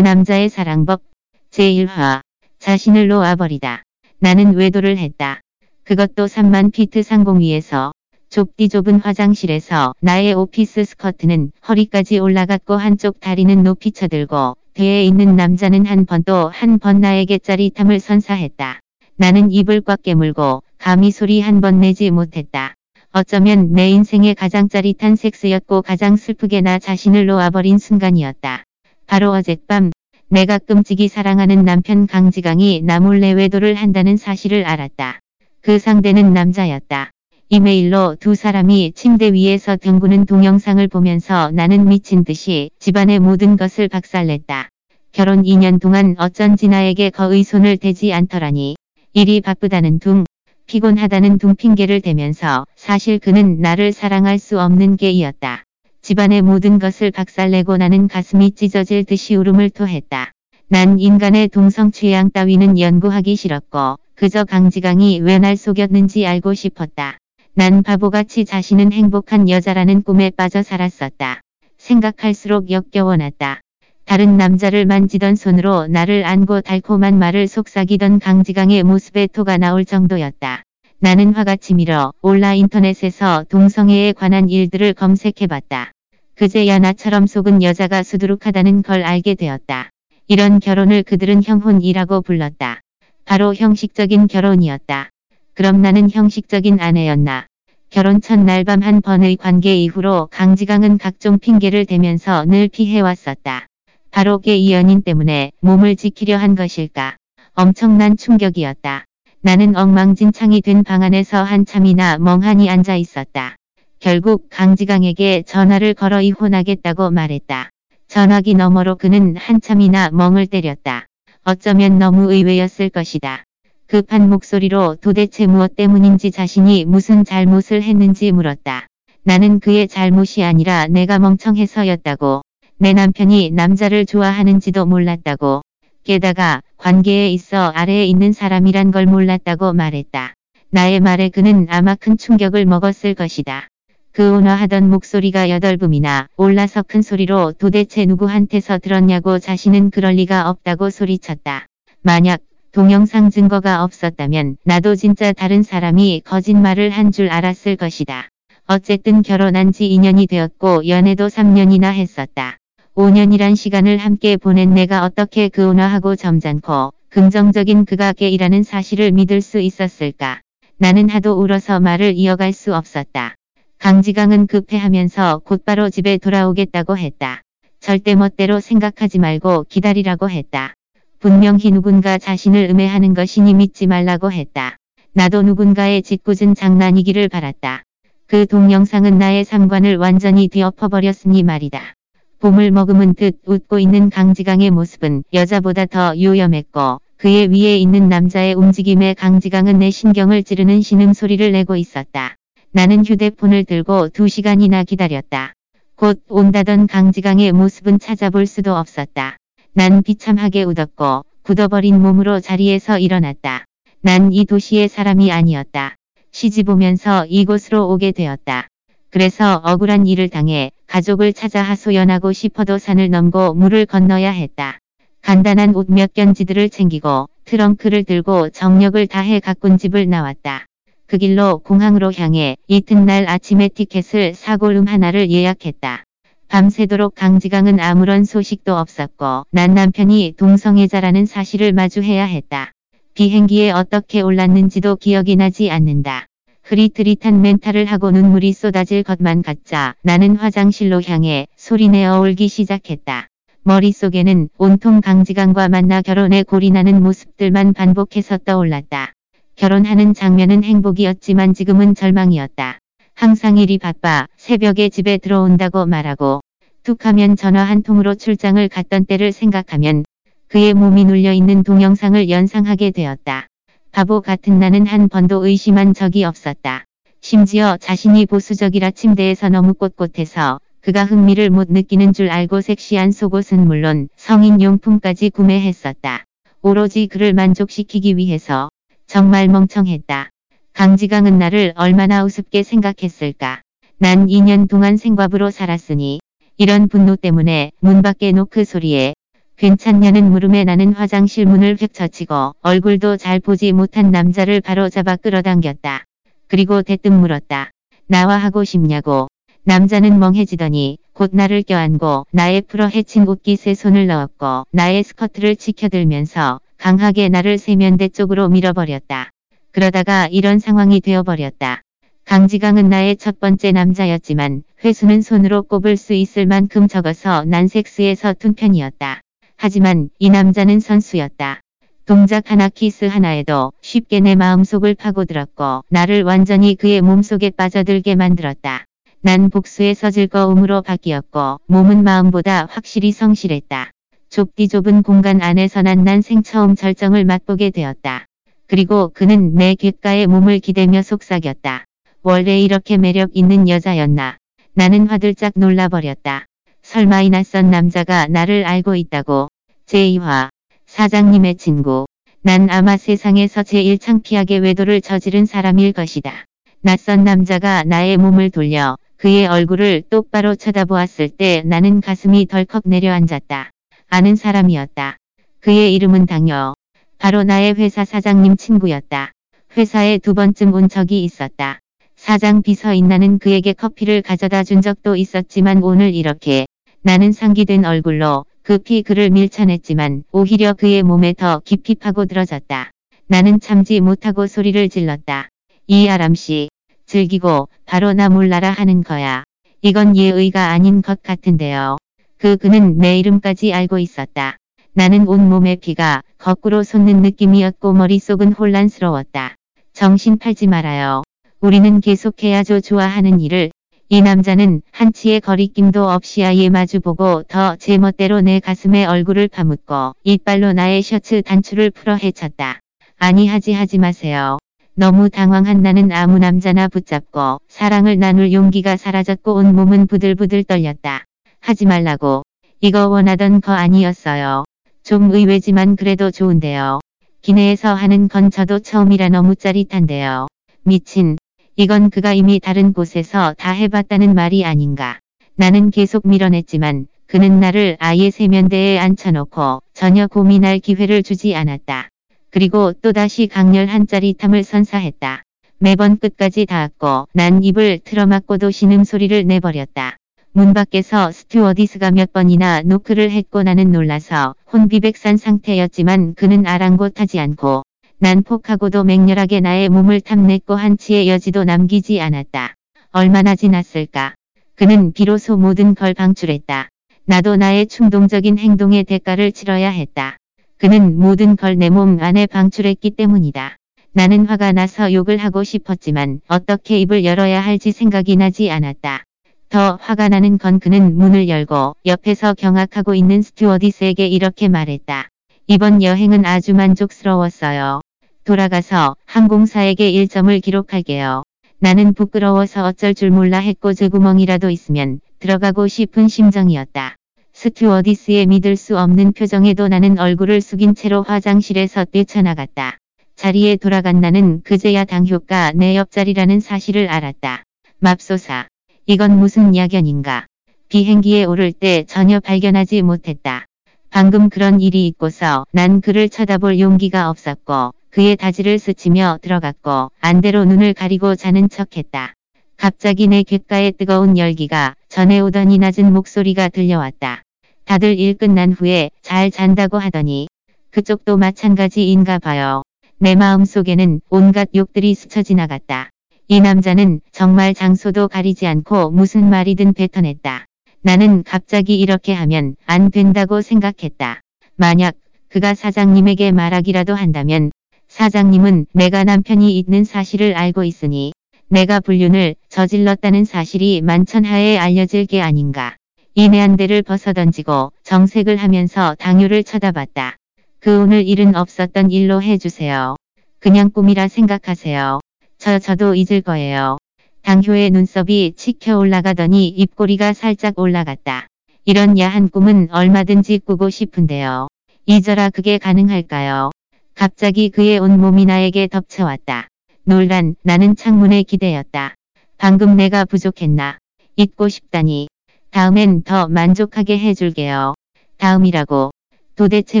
그 0.00 0.02
남자의 0.02 0.48
사랑법 0.48 1.02
제1화 1.50 2.22
자신을 2.58 3.08
놓아버리다. 3.08 3.82
나는 4.18 4.54
외도를 4.54 4.96
했다. 4.96 5.42
그것도 5.84 6.24
3만 6.24 6.72
피트 6.72 7.02
상공 7.02 7.40
위에서 7.40 7.92
좁디 8.30 8.70
좁은 8.70 9.00
화장실에서 9.00 9.92
나의 10.00 10.32
오피스 10.32 10.84
스커트는 10.84 11.52
허리까지 11.68 12.18
올라갔고 12.18 12.76
한쪽 12.76 13.20
다리는 13.20 13.62
높이 13.62 13.92
쳐들고 13.92 14.56
뒤에 14.72 15.04
있는 15.04 15.36
남자는 15.36 15.84
한 15.84 16.06
번 16.06 16.22
또 16.22 16.48
한 16.50 16.78
번 16.78 17.02
나에게 17.02 17.38
짜릿함을 17.38 18.00
선사했다. 18.00 18.80
나는 19.16 19.50
입을 19.52 19.82
꽉 19.82 20.02
깨물고 20.02 20.62
감히 20.78 21.10
소리 21.10 21.42
한 21.42 21.60
번 21.60 21.78
내지 21.78 22.10
못했다. 22.10 22.72
어쩌면 23.12 23.74
내 23.74 23.90
인생의 23.90 24.34
가장 24.34 24.70
짜릿한 24.70 25.16
섹스였고 25.16 25.82
가장 25.82 26.16
슬프게 26.16 26.62
나 26.62 26.78
자신을 26.78 27.26
놓아버린 27.26 27.76
순간이었다. 27.76 28.64
바로 29.10 29.32
어젯밤 29.32 29.90
내가 30.28 30.58
끔찍이 30.58 31.08
사랑하는 31.08 31.64
남편 31.64 32.06
강지강이 32.06 32.82
나 32.82 33.00
몰래 33.00 33.32
외도를 33.32 33.74
한다는 33.74 34.16
사실을 34.16 34.64
알았다. 34.64 35.18
그 35.62 35.80
상대는 35.80 36.32
남자였다. 36.32 37.10
이메일로 37.48 38.18
두 38.20 38.36
사람이 38.36 38.92
침대 38.94 39.32
위에서 39.32 39.74
등구는 39.74 40.26
동영상을 40.26 40.86
보면서 40.86 41.50
나는 41.50 41.88
미친 41.88 42.22
듯이 42.22 42.70
집안의 42.78 43.18
모든 43.18 43.56
것을 43.56 43.88
박살냈다. 43.88 44.68
결혼 45.10 45.42
2년 45.42 45.80
동안 45.80 46.14
어쩐지 46.16 46.68
나에게 46.68 47.10
거의 47.10 47.42
손을 47.42 47.78
대지 47.78 48.12
않더라니. 48.12 48.76
일이 49.12 49.40
바쁘다는 49.40 49.98
둥, 49.98 50.24
피곤하다는 50.66 51.38
둥 51.38 51.56
핑계를 51.56 52.00
대면서 52.00 52.64
사실 52.76 53.18
그는 53.18 53.60
나를 53.60 53.90
사랑할 53.90 54.38
수 54.38 54.60
없는 54.60 54.96
게이었다. 54.96 55.64
집안의 56.10 56.42
모든 56.42 56.80
것을 56.80 57.12
박살내고 57.12 57.76
나는 57.76 58.08
가슴이 58.08 58.56
찢어질 58.56 59.04
듯이 59.04 59.36
울음을 59.36 59.70
토했다. 59.70 60.32
난 60.66 60.98
인간의 60.98 61.46
동성 61.50 61.92
취향 61.92 62.32
따위는 62.32 62.80
연구하기 62.80 63.36
싫었고 63.36 63.96
그저 64.16 64.42
강지강이 64.42 65.20
왜 65.20 65.38
날 65.38 65.56
속였는지 65.56 66.26
알고 66.26 66.54
싶었다. 66.54 67.18
난 67.54 67.84
바보같이 67.84 68.44
자신은 68.44 68.90
행복한 68.90 69.48
여자라는 69.48 70.02
꿈에 70.02 70.30
빠져 70.30 70.64
살았었다. 70.64 71.42
생각할수록 71.78 72.72
역겨워났다. 72.72 73.60
다른 74.04 74.36
남자를 74.36 74.86
만지던 74.86 75.36
손으로 75.36 75.86
나를 75.86 76.26
안고 76.26 76.62
달콤한 76.62 77.20
말을 77.20 77.46
속삭이던 77.46 78.18
강지강의 78.18 78.82
모습에 78.82 79.28
토가 79.28 79.58
나올 79.58 79.84
정도였다. 79.84 80.64
나는 80.98 81.34
화가 81.34 81.54
치밀어 81.54 82.12
올라 82.20 82.54
인터넷에서 82.54 83.44
동성애에 83.48 84.12
관한 84.14 84.48
일들을 84.48 84.94
검색해봤다. 84.94 85.92
그제야 86.40 86.78
나처럼 86.78 87.26
속은 87.26 87.62
여자가 87.62 88.02
수두룩하다는 88.02 88.80
걸 88.80 89.02
알게 89.02 89.34
되었다. 89.34 89.90
이런 90.26 90.58
결혼을 90.58 91.02
그들은 91.02 91.42
형혼이라고 91.44 92.22
불렀다. 92.22 92.80
바로 93.26 93.54
형식적인 93.54 94.26
결혼이었다. 94.26 95.10
그럼 95.52 95.82
나는 95.82 96.10
형식적인 96.10 96.80
아내였나? 96.80 97.44
결혼 97.90 98.22
첫날 98.22 98.64
밤 98.64 98.80
한 98.80 99.02
번의 99.02 99.36
관계 99.36 99.76
이후로 99.76 100.28
강지강은 100.32 100.96
각종 100.96 101.38
핑계를 101.38 101.84
대면서 101.84 102.46
늘 102.46 102.68
피해왔었다. 102.68 103.66
바로 104.10 104.38
게이 104.38 104.72
연인 104.72 105.02
때문에 105.02 105.52
몸을 105.60 105.94
지키려 105.94 106.38
한 106.38 106.54
것일까? 106.54 107.16
엄청난 107.52 108.16
충격이었다. 108.16 109.04
나는 109.42 109.76
엉망진창이 109.76 110.62
된 110.62 110.84
방 110.84 111.02
안에서 111.02 111.42
한참이나 111.42 112.16
멍하니 112.16 112.70
앉아 112.70 112.96
있었다. 112.96 113.56
결국 114.00 114.46
강지강에게 114.48 115.42
전화를 115.42 115.92
걸어 115.92 116.22
이혼하겠다고 116.22 117.10
말했다. 117.10 117.68
전화기 118.08 118.54
너머로 118.54 118.96
그는 118.96 119.36
한참이나 119.36 120.08
멍을 120.10 120.46
때렸다. 120.46 121.04
어쩌면 121.44 121.98
너무 121.98 122.32
의외였을 122.32 122.88
것이다. 122.88 123.44
급한 123.86 124.30
목소리로 124.30 124.96
도대체 125.02 125.46
무엇 125.46 125.76
때문인지 125.76 126.30
자신이 126.30 126.86
무슨 126.86 127.26
잘못을 127.26 127.82
했는지 127.82 128.32
물었다. 128.32 128.86
나는 129.22 129.60
그의 129.60 129.86
잘못이 129.86 130.44
아니라 130.44 130.86
내가 130.86 131.18
멍청해서였다고. 131.18 132.40
내 132.78 132.94
남편이 132.94 133.50
남자를 133.50 134.06
좋아하는지도 134.06 134.86
몰랐다고. 134.86 135.60
게다가 136.04 136.62
관계에 136.78 137.28
있어 137.28 137.70
아래에 137.74 138.06
있는 138.06 138.32
사람이란 138.32 138.92
걸 138.92 139.04
몰랐다고 139.04 139.74
말했다. 139.74 140.32
나의 140.70 141.00
말에 141.00 141.28
그는 141.28 141.66
아마 141.68 141.94
큰 141.96 142.16
충격을 142.16 142.64
먹었을 142.64 143.12
것이다. 143.12 143.68
그 144.12 144.32
온화하던 144.36 144.90
목소리가 144.90 145.50
여덟 145.50 145.76
붐이나 145.76 146.26
올라서 146.36 146.82
큰 146.82 147.00
소리로 147.00 147.52
도대체 147.52 148.06
누구한테서 148.06 148.78
들었냐고 148.78 149.38
자신은 149.38 149.90
그럴 149.90 150.14
리가 150.14 150.50
없다고 150.50 150.90
소리쳤다. 150.90 151.66
만약 152.02 152.40
동영상 152.72 153.30
증거가 153.30 153.84
없었다면 153.84 154.56
나도 154.64 154.96
진짜 154.96 155.32
다른 155.32 155.62
사람이 155.62 156.22
거짓말을 156.24 156.90
한 156.90 157.12
줄 157.12 157.28
알았을 157.28 157.76
것이다. 157.76 158.28
어쨌든 158.66 159.22
결혼한 159.22 159.72
지 159.72 159.88
2년이 159.88 160.28
되었고 160.28 160.88
연애도 160.88 161.28
3년이나 161.28 161.92
했었다. 161.92 162.56
5년이란 162.96 163.54
시간을 163.54 163.98
함께 163.98 164.36
보낸 164.36 164.74
내가 164.74 165.04
어떻게 165.04 165.48
그 165.48 165.68
온화하고 165.68 166.16
점잖고 166.16 166.92
긍정적인 167.10 167.84
그가 167.84 168.12
게이라는 168.12 168.64
사실을 168.64 169.12
믿을 169.12 169.40
수 169.40 169.60
있었을까. 169.60 170.40
나는 170.78 171.08
하도 171.08 171.34
울어서 171.40 171.78
말을 171.78 172.14
이어갈 172.14 172.52
수 172.52 172.74
없었다. 172.74 173.34
강지강은 173.80 174.46
급해하면서 174.46 175.38
곧바로 175.38 175.88
집에 175.88 176.18
돌아오겠다고 176.18 176.98
했다. 176.98 177.40
절대 177.80 178.14
멋대로 178.14 178.60
생각하지 178.60 179.18
말고 179.18 179.64
기다리라고 179.70 180.28
했다. 180.28 180.74
분명히 181.18 181.70
누군가 181.70 182.18
자신을 182.18 182.68
음해하는 182.68 183.14
것이니 183.14 183.54
믿지 183.54 183.86
말라고 183.86 184.30
했다. 184.32 184.76
나도 185.14 185.40
누군가의 185.40 186.02
짓궂은 186.02 186.56
장난이기를 186.56 187.30
바랐다. 187.30 187.84
그 188.26 188.44
동영상은 188.44 189.16
나의 189.16 189.46
삼관을 189.46 189.96
완전히 189.96 190.48
뒤엎어버렸으니 190.48 191.42
말이다. 191.42 191.94
봄을 192.40 192.72
머금은 192.72 193.14
듯 193.14 193.38
웃고 193.46 193.78
있는 193.78 194.10
강지강의 194.10 194.72
모습은 194.72 195.24
여자보다 195.32 195.86
더 195.86 196.12
요염했고 196.20 197.00
그의 197.16 197.48
위에 197.48 197.78
있는 197.78 198.10
남자의 198.10 198.52
움직임에 198.52 199.14
강지강은 199.14 199.78
내 199.78 199.90
신경을 199.90 200.42
찌르는 200.42 200.82
신음 200.82 201.14
소리를 201.14 201.50
내고 201.50 201.76
있었다. 201.76 202.36
나는 202.72 203.04
휴대폰을 203.04 203.64
들고 203.64 204.10
두 204.10 204.28
시간이나 204.28 204.84
기다렸다. 204.84 205.54
곧 205.96 206.22
온다던 206.28 206.86
강지강의 206.86 207.52
모습은 207.52 207.98
찾아볼 207.98 208.46
수도 208.46 208.76
없었다. 208.76 209.36
난 209.72 210.02
비참하게 210.02 210.62
웃었고 210.64 211.24
굳어버린 211.42 212.00
몸으로 212.00 212.38
자리에서 212.40 212.98
일어났다. 212.98 213.64
난 214.02 214.30
이 214.32 214.44
도시의 214.44 214.88
사람이 214.88 215.32
아니었다. 215.32 215.96
시집 216.30 216.68
오면서 216.68 217.26
이곳으로 217.26 217.88
오게 217.90 218.12
되었다. 218.12 218.68
그래서 219.10 219.60
억울한 219.64 220.06
일을 220.06 220.28
당해 220.28 220.70
가족을 220.86 221.32
찾아 221.32 221.62
하소연하고 221.62 222.32
싶어도 222.32 222.78
산을 222.78 223.10
넘고 223.10 223.54
물을 223.54 223.84
건너야 223.84 224.30
했다. 224.30 224.78
간단한 225.22 225.74
옷 225.74 225.90
몇 225.90 226.14
견지들을 226.14 226.70
챙기고 226.70 227.28
트렁크를 227.46 228.04
들고 228.04 228.50
정력을 228.50 229.04
다해 229.08 229.40
가꾼 229.40 229.76
집을 229.76 230.08
나왔다. 230.08 230.66
그 231.10 231.18
길로 231.18 231.58
공항으로 231.58 232.12
향해 232.12 232.56
이튿날 232.68 233.28
아침에 233.28 233.66
티켓을 233.66 234.32
사골음 234.34 234.86
하나를 234.86 235.28
예약했다. 235.28 236.04
밤새도록 236.46 237.16
강지강은 237.16 237.80
아무런 237.80 238.22
소식도 238.22 238.76
없었고 238.76 239.42
난 239.50 239.74
남편이 239.74 240.34
동성애자라는 240.38 241.26
사실을 241.26 241.72
마주해야 241.72 242.24
했다. 242.24 242.70
비행기에 243.14 243.72
어떻게 243.72 244.20
올랐는지도 244.20 244.94
기억이 244.94 245.34
나지 245.34 245.68
않는다. 245.72 246.26
흐릿흐릿한 246.62 247.42
멘탈을 247.42 247.86
하고 247.86 248.12
눈물이 248.12 248.52
쏟아질 248.52 249.02
것만 249.02 249.42
같자 249.42 249.96
나는 250.04 250.36
화장실로 250.36 251.02
향해 251.02 251.48
소리내어 251.56 252.20
울기 252.20 252.46
시작했다. 252.46 253.26
머릿속에는 253.64 254.48
온통 254.58 255.00
강지강과 255.00 255.70
만나 255.70 256.02
결혼에 256.02 256.44
골인하는 256.44 257.02
모습들만 257.02 257.72
반복해서 257.72 258.38
떠올랐다. 258.38 259.14
결혼하는 259.60 260.14
장면은 260.14 260.64
행복이었지만 260.64 261.52
지금은 261.52 261.94
절망이었다. 261.94 262.78
항상 263.14 263.58
일이 263.58 263.76
바빠 263.76 264.26
새벽에 264.38 264.88
집에 264.88 265.18
들어온다고 265.18 265.84
말하고 265.84 266.40
툭하면 266.82 267.36
전화 267.36 267.62
한 267.62 267.82
통으로 267.82 268.14
출장을 268.14 268.66
갔던 268.70 269.04
때를 269.04 269.32
생각하면 269.32 270.06
그의 270.48 270.72
몸이 270.72 271.04
눌려있는 271.04 271.64
동영상을 271.64 272.30
연상하게 272.30 272.90
되었다. 272.90 273.48
바보 273.92 274.22
같은 274.22 274.58
나는 274.58 274.86
한 274.86 275.10
번도 275.10 275.44
의심한 275.44 275.92
적이 275.92 276.24
없었다. 276.24 276.86
심지어 277.20 277.76
자신이 277.76 278.24
보수적이라 278.24 278.92
침대에서 278.92 279.50
너무 279.50 279.74
꼿꼿해서 279.74 280.58
그가 280.80 281.04
흥미를 281.04 281.50
못 281.50 281.70
느끼는 281.70 282.14
줄 282.14 282.30
알고 282.30 282.62
섹시한 282.62 283.12
속옷은 283.12 283.66
물론 283.66 284.08
성인 284.16 284.62
용품까지 284.62 285.28
구매했었다. 285.28 286.24
오로지 286.62 287.08
그를 287.08 287.34
만족시키기 287.34 288.16
위해서 288.16 288.70
정말 289.10 289.48
멍청했다. 289.48 290.30
강지강은 290.72 291.36
나를 291.36 291.72
얼마나 291.74 292.22
우습게 292.22 292.62
생각했을까. 292.62 293.60
난 293.98 294.28
2년 294.28 294.68
동안 294.68 294.96
생과부로 294.96 295.50
살았으니 295.50 296.20
이런 296.56 296.86
분노 296.86 297.16
때문에 297.16 297.72
문 297.80 298.02
밖의 298.02 298.34
노크 298.34 298.62
소리에 298.62 299.14
괜찮냐는 299.56 300.30
물음에 300.30 300.62
나는 300.62 300.92
화장실 300.92 301.44
문을 301.44 301.74
휙 301.74 301.92
젖히고 301.92 302.54
얼굴도 302.62 303.16
잘 303.16 303.40
보지 303.40 303.72
못한 303.72 304.12
남자를 304.12 304.60
바로 304.60 304.88
잡아 304.88 305.16
끌어당겼다. 305.16 306.04
그리고 306.46 306.82
대뜸 306.82 307.12
물었다. 307.12 307.72
나와 308.06 308.36
하고 308.36 308.62
싶냐고. 308.62 309.26
남자는 309.64 310.20
멍해지더니 310.20 310.98
곧 311.14 311.30
나를 311.32 311.64
껴안고 311.64 312.26
나의 312.30 312.62
풀어 312.62 312.86
헤친 312.86 313.26
옷깃에 313.26 313.74
손을 313.74 314.06
넣었고 314.06 314.66
나의 314.70 315.02
스커트를 315.02 315.56
치켜들면서 315.56 316.60
강하게 316.80 317.28
나를 317.28 317.58
세면대 317.58 318.08
쪽으로 318.08 318.48
밀어버렸다. 318.48 319.28
그러다가 319.70 320.28
이런 320.30 320.58
상황이 320.58 321.02
되어버렸다. 321.02 321.82
강지강은 322.24 322.88
나의 322.88 323.16
첫 323.16 323.38
번째 323.38 323.72
남자였지만 323.72 324.62
회수는 324.82 325.20
손으로 325.20 325.64
꼽을 325.64 325.98
수 325.98 326.14
있을 326.14 326.46
만큼 326.46 326.88
적어서 326.88 327.44
난 327.44 327.68
섹스에서 327.68 328.32
둔 328.32 328.54
편이었다. 328.54 329.20
하지만 329.58 330.08
이 330.18 330.30
남자는 330.30 330.80
선수였다. 330.80 331.60
동작 332.06 332.50
하나 332.50 332.70
키스 332.70 333.04
하나에도 333.04 333.72
쉽게 333.82 334.20
내 334.20 334.34
마음속을 334.34 334.94
파고들었고 334.94 335.84
나를 335.90 336.22
완전히 336.22 336.76
그의 336.76 337.02
몸속에 337.02 337.50
빠져들게 337.50 338.14
만들었다. 338.14 338.86
난 339.20 339.50
복수에서 339.50 340.10
즐거움으로 340.10 340.80
바뀌었고 340.80 341.60
몸은 341.66 342.04
마음보다 342.04 342.66
확실히 342.70 343.12
성실했다. 343.12 343.90
좁디 344.30 344.68
좁은 344.68 345.02
공간 345.02 345.42
안에서 345.42 345.82
난난 345.82 346.22
생처음 346.22 346.76
절정을 346.76 347.24
맛보게 347.24 347.70
되었다. 347.70 348.26
그리고 348.68 349.10
그는 349.12 349.56
내 349.56 349.74
귓가에 349.74 350.26
몸을 350.26 350.60
기대며 350.60 351.02
속삭였다. 351.02 351.84
원래 352.22 352.60
이렇게 352.60 352.96
매력 352.96 353.30
있는 353.32 353.68
여자였나. 353.68 354.36
나는 354.72 355.08
화들짝 355.08 355.54
놀라버렸다. 355.56 356.46
설마 356.82 357.22
이 357.22 357.30
낯선 357.30 357.72
남자가 357.72 358.28
나를 358.28 358.64
알고 358.66 358.94
있다고. 358.94 359.48
제2화. 359.86 360.50
사장님의 360.86 361.56
친구. 361.56 362.06
난 362.40 362.70
아마 362.70 362.96
세상에서 362.96 363.64
제일 363.64 363.98
창피하게 363.98 364.58
외도를 364.58 365.00
저지른 365.00 365.44
사람일 365.44 365.92
것이다. 365.92 366.44
낯선 366.82 367.24
남자가 367.24 367.82
나의 367.82 368.16
몸을 368.16 368.50
돌려 368.50 368.96
그의 369.16 369.48
얼굴을 369.48 370.04
똑바로 370.08 370.54
쳐다보았을 370.54 371.30
때 371.30 371.64
나는 371.66 372.00
가슴이 372.00 372.46
덜컥 372.46 372.84
내려앉았다. 372.86 373.70
아는 374.12 374.34
사람이었다. 374.34 375.18
그의 375.60 375.94
이름은 375.94 376.26
당여. 376.26 376.74
바로 377.18 377.44
나의 377.44 377.74
회사 377.74 378.04
사장님 378.04 378.56
친구였다. 378.56 379.30
회사에 379.76 380.18
두 380.18 380.34
번쯤 380.34 380.74
온 380.74 380.88
적이 380.88 381.22
있었다. 381.22 381.78
사장 382.16 382.60
비서인 382.60 383.06
나는 383.06 383.38
그에게 383.38 383.72
커피를 383.72 384.20
가져다 384.20 384.64
준 384.64 384.82
적도 384.82 385.14
있었지만 385.14 385.80
오늘 385.84 386.12
이렇게 386.12 386.66
나는 387.02 387.30
상기된 387.30 387.84
얼굴로 387.84 388.46
급히 388.62 389.02
그를 389.02 389.30
밀쳐냈지만 389.30 390.24
오히려 390.32 390.72
그의 390.72 391.04
몸에 391.04 391.32
더 391.32 391.60
깊이 391.64 391.94
파고들어졌다. 391.94 392.90
나는 393.28 393.60
참지 393.60 394.00
못하고 394.00 394.48
소리를 394.48 394.88
질렀다. 394.88 395.50
이 395.86 396.08
아람씨. 396.08 396.68
즐기고 397.06 397.68
바로 397.86 398.12
나 398.12 398.28
몰라라 398.28 398.70
하는 398.70 399.04
거야. 399.04 399.44
이건 399.82 400.16
예의가 400.16 400.70
아닌 400.70 401.00
것 401.00 401.22
같은데요. 401.22 401.96
그 402.40 402.56
그는 402.56 402.96
내 402.96 403.18
이름까지 403.18 403.74
알고 403.74 403.98
있었다. 403.98 404.56
나는 404.94 405.28
온몸의 405.28 405.76
피가 405.76 406.22
거꾸로 406.38 406.82
솟는 406.82 407.20
느낌이었고 407.20 407.92
머릿속은 407.92 408.54
혼란스러웠다. 408.54 409.56
정신 409.92 410.38
팔지 410.38 410.66
말아요. 410.66 411.22
우리는 411.60 412.00
계속해야죠 412.00 412.80
좋아하는 412.80 413.40
일을. 413.40 413.70
이 414.08 414.22
남자는 414.22 414.80
한치의 414.90 415.42
거리낌도 415.42 416.08
없이 416.08 416.42
아예 416.42 416.70
마주보고 416.70 417.42
더 417.42 417.76
제멋대로 417.76 418.40
내 418.40 418.58
가슴에 418.58 419.04
얼굴을 419.04 419.48
파묻고 419.48 420.14
이빨로 420.24 420.72
나의 420.72 421.02
셔츠 421.02 421.42
단추를 421.42 421.90
풀어 421.90 422.14
헤쳤다. 422.14 422.80
아니 423.18 423.48
하지 423.48 423.74
하지 423.74 423.98
마세요. 423.98 424.56
너무 424.94 425.28
당황한 425.28 425.82
나는 425.82 426.10
아무 426.10 426.38
남자나 426.38 426.88
붙잡고 426.88 427.58
사랑을 427.68 428.18
나눌 428.18 428.50
용기가 428.50 428.96
사라졌고 428.96 429.52
온몸은 429.56 430.06
부들부들 430.06 430.64
떨렸다. 430.64 431.24
하지 431.60 431.86
말라고. 431.86 432.42
이거 432.80 433.08
원하던 433.08 433.60
거 433.60 433.72
아니었어요. 433.72 434.64
좀 435.02 435.30
의외지만 435.30 435.96
그래도 435.96 436.30
좋은데요. 436.30 437.00
기내에서 437.42 437.94
하는 437.94 438.28
건 438.28 438.50
저도 438.50 438.80
처음이라 438.80 439.28
너무 439.28 439.54
짜릿한데요. 439.54 440.46
미친. 440.82 441.36
이건 441.76 442.10
그가 442.10 442.32
이미 442.32 442.60
다른 442.60 442.92
곳에서 442.92 443.54
다 443.56 443.72
해봤다는 443.72 444.34
말이 444.34 444.64
아닌가. 444.64 445.18
나는 445.54 445.90
계속 445.90 446.26
밀어냈지만 446.26 447.06
그는 447.26 447.60
나를 447.60 447.96
아예 448.00 448.30
세면대에 448.30 448.98
앉혀놓고 448.98 449.82
전혀 449.94 450.26
고민할 450.26 450.80
기회를 450.80 451.22
주지 451.22 451.54
않았다. 451.54 452.08
그리고 452.50 452.92
또다시 452.92 453.46
강렬한 453.46 454.06
짜릿함을 454.06 454.64
선사했다. 454.64 455.42
매번 455.78 456.18
끝까지 456.18 456.66
닿았고 456.66 457.28
난 457.32 457.62
입을 457.62 458.00
틀어막고도 458.04 458.70
신음 458.70 459.04
소리를 459.04 459.46
내버렸다. 459.46 460.16
문 460.52 460.74
밖에서 460.74 461.30
스튜어디스가 461.30 462.10
몇 462.10 462.32
번이나 462.32 462.82
노크를 462.82 463.30
했고 463.30 463.62
나는 463.62 463.92
놀라서 463.92 464.56
혼비백산 464.72 465.36
상태였지만 465.36 466.34
그는 466.34 466.66
아랑곳하지 466.66 467.38
않고 467.38 467.82
난 468.18 468.42
폭하고도 468.42 469.04
맹렬하게 469.04 469.60
나의 469.60 469.88
몸을 469.88 470.20
탐냈고 470.20 470.74
한치의 470.74 471.28
여지도 471.28 471.62
남기지 471.64 472.20
않았다. 472.20 472.74
얼마나 473.12 473.54
지났을까. 473.54 474.34
그는 474.74 475.12
비로소 475.12 475.56
모든 475.56 475.94
걸 475.94 476.14
방출했다. 476.14 476.88
나도 477.26 477.54
나의 477.56 477.86
충동적인 477.86 478.58
행동의 478.58 479.04
대가를 479.04 479.52
치러야 479.52 479.90
했다. 479.90 480.36
그는 480.78 481.16
모든 481.18 481.54
걸 481.54 481.76
내 481.76 481.90
몸 481.90 482.18
안에 482.20 482.46
방출했기 482.46 483.10
때문이다. 483.12 483.76
나는 484.12 484.46
화가 484.46 484.72
나서 484.72 485.12
욕을 485.12 485.36
하고 485.38 485.62
싶었지만 485.62 486.40
어떻게 486.48 486.98
입을 486.98 487.24
열어야 487.24 487.60
할지 487.60 487.92
생각이 487.92 488.34
나지 488.36 488.70
않았다. 488.70 489.22
더 489.70 489.96
화가 490.00 490.28
나는 490.28 490.58
건 490.58 490.80
그는 490.80 491.16
문을 491.16 491.48
열고 491.48 491.94
옆에서 492.04 492.54
경악하고 492.54 493.14
있는 493.14 493.40
스튜어디스에게 493.40 494.26
이렇게 494.26 494.66
말했다. 494.66 495.28
이번 495.68 496.02
여행은 496.02 496.44
아주 496.44 496.74
만족스러웠어요. 496.74 498.00
돌아가서 498.42 499.14
항공사에게 499.26 500.10
일점을 500.10 500.58
기록할게요. 500.58 501.44
나는 501.78 502.14
부끄러워서 502.14 502.84
어쩔 502.84 503.14
줄 503.14 503.30
몰라 503.30 503.60
했고 503.60 503.92
제 503.92 504.08
구멍이라도 504.08 504.70
있으면 504.70 505.20
들어가고 505.38 505.86
싶은 505.86 506.26
심정이었다. 506.26 507.14
스튜어디스의 507.52 508.46
믿을 508.46 508.74
수 508.74 508.98
없는 508.98 509.34
표정에도 509.34 509.86
나는 509.86 510.18
얼굴을 510.18 510.62
숙인 510.62 510.96
채로 510.96 511.22
화장실에서 511.22 512.06
뛰쳐나갔다. 512.06 512.98
자리에 513.36 513.76
돌아간 513.76 514.20
나는 514.20 514.62
그제야 514.64 515.04
당효가 515.04 515.74
내 515.76 515.94
옆자리라는 515.94 516.58
사실을 516.58 517.08
알았다. 517.08 517.62
맙소사. 518.00 518.66
이건 519.10 519.40
무슨 519.40 519.74
야견인가. 519.74 520.46
비행기에 520.88 521.42
오를 521.42 521.72
때 521.72 522.04
전혀 522.06 522.38
발견하지 522.38 523.02
못했다. 523.02 523.66
방금 524.08 524.48
그런 524.48 524.80
일이 524.80 525.08
있고서 525.08 525.66
난 525.72 526.00
그를 526.00 526.28
쳐다볼 526.28 526.78
용기가 526.78 527.28
없었고 527.28 527.92
그의 528.10 528.36
다지를 528.36 528.78
스치며 528.78 529.40
들어갔고 529.42 530.12
안대로 530.20 530.64
눈을 530.64 530.94
가리고 530.94 531.34
자는 531.34 531.68
척했다. 531.68 532.34
갑자기 532.76 533.26
내 533.26 533.42
귓가에 533.42 533.90
뜨거운 533.90 534.38
열기가 534.38 534.94
전해오던 535.08 535.72
이 535.72 535.78
낮은 535.78 536.12
목소리가 536.12 536.68
들려왔다. 536.68 537.42
다들 537.86 538.16
일 538.16 538.34
끝난 538.34 538.70
후에 538.70 539.10
잘 539.22 539.50
잔다고 539.50 539.98
하더니 539.98 540.46
그쪽도 540.92 541.36
마찬가지인가 541.36 542.38
봐요. 542.38 542.82
내 543.18 543.34
마음속에는 543.34 544.20
온갖 544.30 544.68
욕들이 544.76 545.14
스쳐 545.14 545.42
지나갔다. 545.42 546.10
이 546.52 546.60
남자는 546.60 547.20
정말 547.30 547.74
장소도 547.74 548.26
가리지 548.26 548.66
않고 548.66 549.12
무슨 549.12 549.48
말이든 549.50 549.92
뱉어냈다. 549.92 550.66
나는 551.00 551.44
갑자기 551.44 552.00
이렇게 552.00 552.32
하면 552.32 552.74
안 552.86 553.12
된다고 553.12 553.62
생각했다. 553.62 554.40
만약 554.74 555.14
그가 555.48 555.74
사장님에게 555.74 556.50
말하기라도 556.50 557.14
한다면 557.14 557.70
사장님은 558.08 558.86
내가 558.92 559.22
남편이 559.22 559.78
있는 559.78 560.02
사실을 560.02 560.56
알고 560.56 560.82
있으니 560.82 561.32
내가 561.68 562.00
불륜을 562.00 562.56
저질렀다는 562.68 563.44
사실이 563.44 564.00
만천하에 564.00 564.76
알려질 564.76 565.26
게 565.26 565.40
아닌가. 565.40 565.94
이내한대를 566.34 567.02
벗어던지고 567.02 567.92
정색을 568.02 568.56
하면서 568.56 569.14
당요를 569.20 569.62
쳐다봤다. 569.62 570.34
그 570.80 570.98
오늘 570.98 571.28
일은 571.28 571.54
없었던 571.54 572.10
일로 572.10 572.42
해주세요. 572.42 573.14
그냥 573.60 573.92
꿈이라 573.92 574.26
생각하세요. 574.26 575.20
저 575.60 575.78
저도 575.78 576.14
잊을 576.14 576.40
거예요. 576.40 576.96
당효의 577.42 577.90
눈썹이 577.90 578.54
치켜 578.56 578.96
올라가더니 578.96 579.68
입꼬리가 579.68 580.32
살짝 580.32 580.78
올라갔다. 580.78 581.48
이런 581.84 582.18
야한 582.18 582.48
꿈은 582.48 582.88
얼마든지 582.90 583.58
꾸고 583.66 583.90
싶은데요. 583.90 584.68
이저라 585.04 585.50
그게 585.50 585.76
가능할까요? 585.76 586.70
갑자기 587.14 587.68
그의 587.68 587.98
온몸이 587.98 588.46
나에게 588.46 588.86
덮쳐왔다. 588.86 589.68
놀란 590.04 590.54
나는 590.62 590.96
창문에 590.96 591.42
기대었다. 591.42 592.14
방금 592.56 592.96
내가 592.96 593.26
부족했나? 593.26 593.98
잊고 594.36 594.70
싶다니. 594.70 595.28
다음엔 595.72 596.22
더 596.22 596.48
만족하게 596.48 597.18
해줄게요. 597.18 597.92
다음이라고. 598.38 599.10
도대체 599.56 600.00